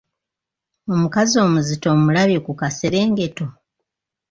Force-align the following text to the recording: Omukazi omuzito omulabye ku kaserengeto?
Omukazi 0.93 1.35
omuzito 1.45 1.87
omulabye 1.95 2.39
ku 2.45 2.51
kaserengeto? 2.59 3.45